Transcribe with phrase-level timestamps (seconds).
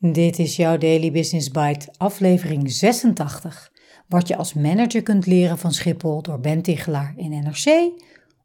[0.00, 3.72] Dit is jouw Daily Business Bite, aflevering 86.
[4.08, 7.90] Wat je als manager kunt leren van Schiphol door Ben Tichelaar in NRC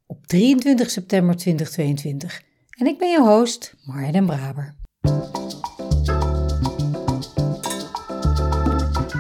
[0.08, 2.42] op 23 september 2022.
[2.70, 4.76] En ik ben je host, Marja Braber.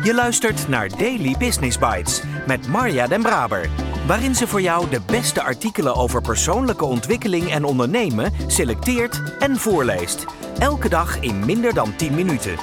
[0.03, 3.69] Je luistert naar Daily Business Bites met Marja den Braber,
[4.07, 10.25] waarin ze voor jou de beste artikelen over persoonlijke ontwikkeling en ondernemen selecteert en voorleest.
[10.59, 12.57] Elke dag in minder dan 10 minuten.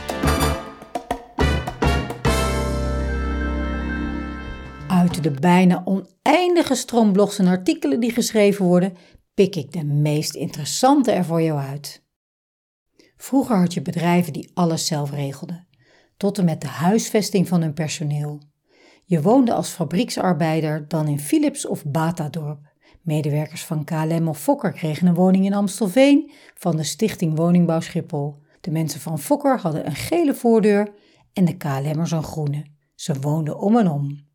[4.89, 8.97] Uit de bijna oneindige stroom blogs en artikelen die geschreven worden,
[9.35, 12.05] pik ik de meest interessante er voor jou uit.
[13.17, 15.67] Vroeger had je bedrijven die alles zelf regelden,
[16.17, 18.43] tot en met de huisvesting van hun personeel.
[19.05, 22.70] Je woonde als fabrieksarbeider dan in Philips of Batadorp.
[23.01, 28.39] Medewerkers van KLM of Fokker kregen een woning in Amstelveen van de Stichting Woningbouw Schiphol.
[28.61, 30.93] De mensen van Fokker hadden een gele voordeur
[31.33, 32.67] en de KLM'ers een groene.
[32.95, 34.29] Ze woonden om en om.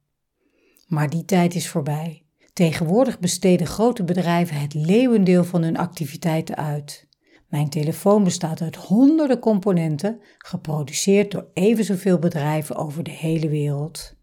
[0.88, 2.26] Maar die tijd is voorbij.
[2.54, 7.08] Tegenwoordig besteden grote bedrijven het leeuwendeel van hun activiteiten uit.
[7.48, 14.15] Mijn telefoon bestaat uit honderden componenten, geproduceerd door even zoveel bedrijven over de hele wereld.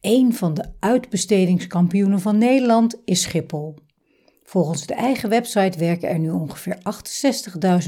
[0.00, 3.74] Een van de uitbestedingskampioenen van Nederland is Schiphol.
[4.42, 6.78] Volgens de eigen website werken er nu ongeveer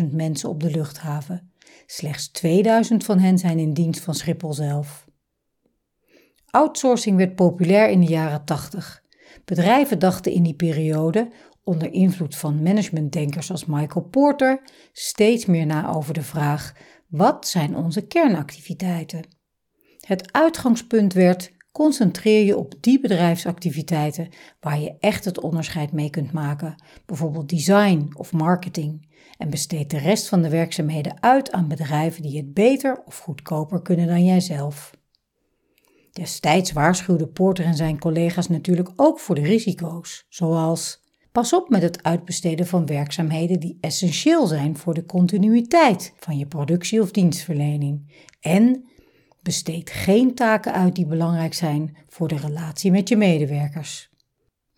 [0.00, 1.52] 68.000 mensen op de luchthaven.
[1.86, 5.06] Slechts 2000 van hen zijn in dienst van Schiphol zelf.
[6.50, 9.02] Outsourcing werd populair in de jaren 80.
[9.44, 11.30] Bedrijven dachten in die periode,
[11.64, 16.74] onder invloed van managementdenkers als Michael Porter, steeds meer na over de vraag:
[17.06, 19.24] wat zijn onze kernactiviteiten?
[20.00, 24.28] Het uitgangspunt werd Concentreer je op die bedrijfsactiviteiten
[24.60, 29.98] waar je echt het onderscheid mee kunt maken, bijvoorbeeld design of marketing, en besteed de
[29.98, 34.90] rest van de werkzaamheden uit aan bedrijven die het beter of goedkoper kunnen dan jijzelf.
[36.12, 41.82] Destijds waarschuwde Porter en zijn collega's natuurlijk ook voor de risico's, zoals Pas op met
[41.82, 48.26] het uitbesteden van werkzaamheden die essentieel zijn voor de continuïteit van je productie of dienstverlening
[48.40, 48.84] en
[49.42, 54.10] Besteed geen taken uit die belangrijk zijn voor de relatie met je medewerkers.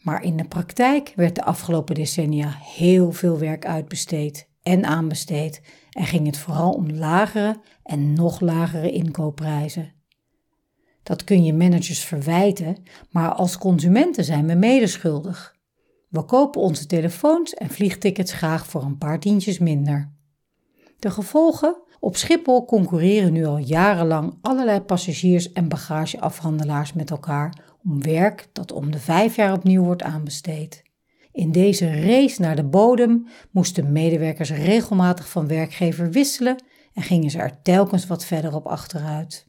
[0.02, 6.06] Maar in de praktijk werd de afgelopen decennia heel veel werk uitbesteed en aanbesteed en
[6.06, 9.92] ging het vooral om lagere en nog lagere inkoopprijzen.
[11.02, 15.56] Dat kun je managers verwijten, maar als consumenten zijn we medeschuldig.
[16.08, 20.12] We kopen onze telefoons en vliegtickets graag voor een paar tientjes minder.
[20.98, 28.02] De gevolgen op Schiphol concurreren nu al jarenlang allerlei passagiers- en bagageafhandelaars met elkaar om
[28.02, 30.82] werk dat om de vijf jaar opnieuw wordt aanbesteed.
[31.32, 37.38] In deze race naar de bodem moesten medewerkers regelmatig van werkgever wisselen en gingen ze
[37.38, 39.46] er telkens wat verder op achteruit.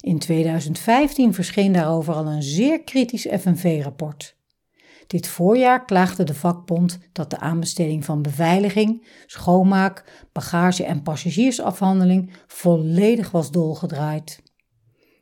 [0.00, 4.36] In 2015 verscheen daarover al een zeer kritisch FNV-rapport.
[5.10, 13.30] Dit voorjaar klaagde de vakbond dat de aanbesteding van beveiliging, schoonmaak, bagage- en passagiersafhandeling volledig
[13.30, 14.42] was dolgedraaid.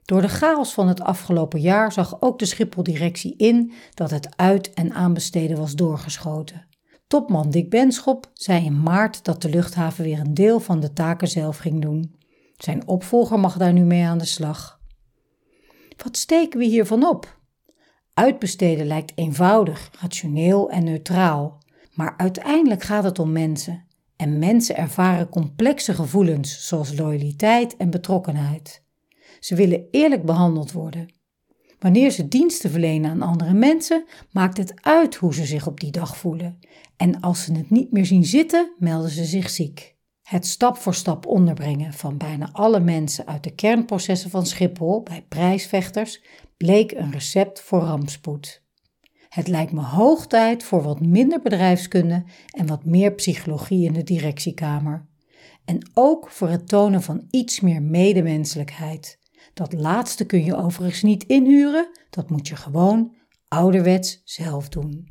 [0.05, 4.75] Door de chaos van het afgelopen jaar zag ook de Schiphol-directie in dat het uit-
[4.75, 6.67] en aanbesteden was doorgeschoten.
[7.07, 11.29] Topman Dick Benschop zei in maart dat de luchthaven weer een deel van de taken
[11.29, 12.17] zelf ging doen.
[12.57, 14.81] Zijn opvolger mag daar nu mee aan de slag.
[16.05, 17.38] Wat steken we hiervan op?
[18.19, 21.63] Uitbesteden lijkt eenvoudig, rationeel en neutraal,
[21.95, 23.85] maar uiteindelijk gaat het om mensen.
[24.17, 28.85] En mensen ervaren complexe gevoelens zoals loyaliteit en betrokkenheid.
[29.41, 31.15] Ze willen eerlijk behandeld worden.
[31.79, 35.91] Wanneer ze diensten verlenen aan andere mensen, maakt het uit hoe ze zich op die
[35.91, 36.59] dag voelen.
[36.97, 39.97] En als ze het niet meer zien zitten, melden ze zich ziek.
[40.29, 45.25] Het stap voor stap onderbrengen van bijna alle mensen uit de kernprocessen van Schiphol bij
[45.29, 46.23] prijsvechters
[46.57, 48.63] bleek een recept voor rampspoed.
[49.29, 54.03] Het lijkt me hoog tijd voor wat minder bedrijfskunde en wat meer psychologie in de
[54.03, 55.07] directiekamer.
[55.65, 59.19] En ook voor het tonen van iets meer medemenselijkheid.
[59.55, 63.15] Dat laatste kun je overigens niet inhuren, dat moet je gewoon
[63.49, 65.09] ouderwets zelf doen.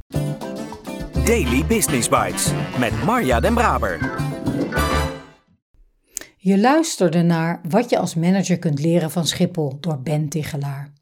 [1.25, 4.36] Daily Business Bites met Marja Den Braber.
[6.47, 10.93] Je luisterde naar wat je als manager kunt leren van Schiphol door Ben Tigelaar.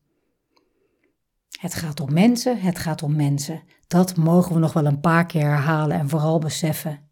[1.59, 3.63] Het gaat om mensen, het gaat om mensen.
[3.87, 7.09] Dat mogen we nog wel een paar keer herhalen en vooral beseffen.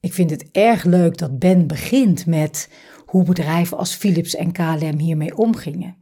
[0.00, 2.70] Ik vind het erg leuk dat Ben begint met
[3.06, 5.96] hoe bedrijven als Philips en KLM hiermee omgingen.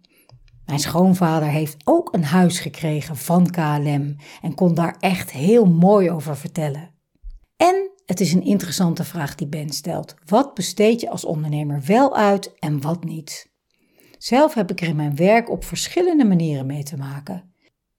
[0.66, 6.10] Mijn schoonvader heeft ook een huis gekregen van KLM en kon daar echt heel mooi
[6.10, 6.90] over vertellen.
[7.56, 10.14] En Het is een interessante vraag die Ben stelt.
[10.26, 13.50] Wat besteed je als ondernemer wel uit en wat niet?
[14.18, 17.54] Zelf heb ik er in mijn werk op verschillende manieren mee te maken.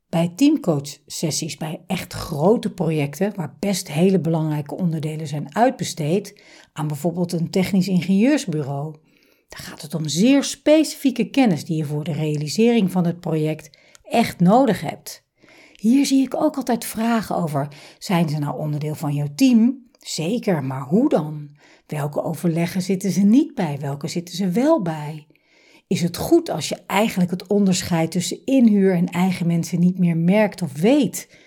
[0.09, 6.41] Bij teamcoach-sessies, bij echt grote projecten, waar best hele belangrijke onderdelen zijn uitbesteed,
[6.73, 8.95] aan bijvoorbeeld een technisch ingenieursbureau,
[9.49, 13.77] dan gaat het om zeer specifieke kennis die je voor de realisering van het project
[14.03, 15.25] echt nodig hebt.
[15.73, 17.67] Hier zie ik ook altijd vragen over:
[17.97, 19.91] zijn ze nou onderdeel van jouw team?
[20.05, 21.49] Zeker, maar hoe dan?
[21.87, 23.77] Welke overleggen zitten ze niet bij?
[23.79, 25.27] Welke zitten ze wel bij?
[25.87, 30.17] Is het goed als je eigenlijk het onderscheid tussen inhuur en eigen mensen niet meer
[30.17, 31.37] merkt of weet?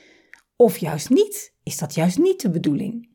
[0.57, 1.55] Of juist niet?
[1.63, 3.09] Is dat juist niet de bedoeling?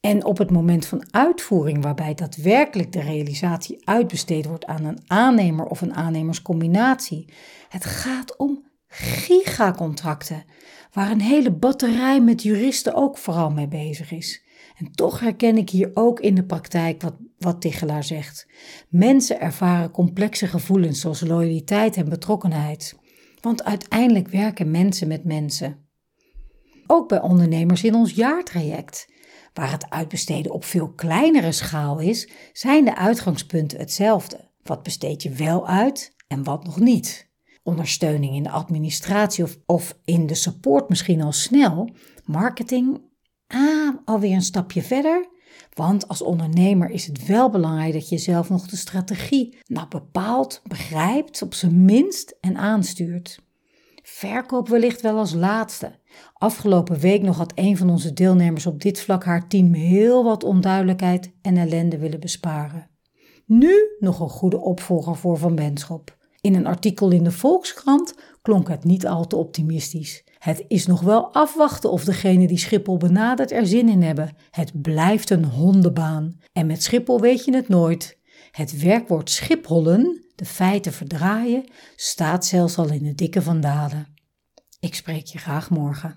[0.00, 5.66] En op het moment van uitvoering, waarbij daadwerkelijk de realisatie uitbesteed wordt aan een aannemer
[5.66, 7.32] of een aannemerscombinatie,
[7.68, 10.44] het gaat om gigacontracten,
[10.92, 14.46] waar een hele batterij met juristen ook vooral mee bezig is.
[14.76, 18.46] En toch herken ik hier ook in de praktijk wat, wat Tichelaar zegt.
[18.88, 22.98] Mensen ervaren complexe gevoelens zoals loyaliteit en betrokkenheid.
[23.40, 25.86] Want uiteindelijk werken mensen met mensen.
[26.86, 29.12] Ook bij ondernemers in ons jaartraject.
[29.52, 34.50] Waar het uitbesteden op veel kleinere schaal is, zijn de uitgangspunten hetzelfde.
[34.62, 37.27] Wat besteed je wel uit en wat nog niet?
[37.68, 41.90] Ondersteuning in de administratie of, of in de support misschien al snel.
[42.24, 43.00] Marketing
[43.46, 45.28] ah, alweer een stapje verder.
[45.74, 50.60] Want als ondernemer is het wel belangrijk dat je zelf nog de strategie nou bepaalt,
[50.64, 53.40] begrijpt, op zijn minst en aanstuurt.
[54.02, 55.98] Verkoop wellicht wel als laatste.
[56.32, 60.44] Afgelopen week nog had een van onze deelnemers op dit vlak haar team heel wat
[60.44, 62.90] onduidelijkheid en ellende willen besparen.
[63.46, 66.17] Nu nog een goede opvolger voor Van Benschop.
[66.40, 70.24] In een artikel in de Volkskrant klonk het niet al te optimistisch.
[70.38, 74.36] Het is nog wel afwachten of degene die Schiphol benadert er zin in hebben.
[74.50, 76.38] Het blijft een hondenbaan.
[76.52, 78.18] En met Schiphol weet je het nooit.
[78.50, 81.64] Het werkwoord Schiphollen, de feiten verdraaien,
[81.96, 84.14] staat zelfs al in de dikke van daden.
[84.80, 86.16] Ik spreek je graag morgen.